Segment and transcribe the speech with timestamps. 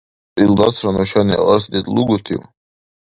[0.43, 2.41] Илдасра нушани арц дедлугутив?